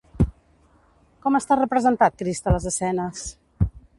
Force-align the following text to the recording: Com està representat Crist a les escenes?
Com 1.25 1.37
està 1.41 1.59
representat 1.59 2.17
Crist 2.23 2.51
a 2.53 2.57
les 2.57 2.67
escenes? 2.73 3.25